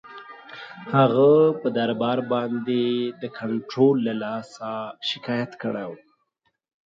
[0.95, 1.29] هغه
[1.59, 2.87] پر دربار باندي
[3.21, 4.69] د کنټرول له لاسه
[5.09, 5.97] شکایت کړی وو.